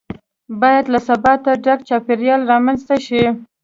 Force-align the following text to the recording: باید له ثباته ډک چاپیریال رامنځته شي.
باید 0.61 0.85
له 0.93 0.99
ثباته 1.07 1.51
ډک 1.63 1.79
چاپیریال 1.89 2.41
رامنځته 2.51 2.95
شي. 3.05 3.23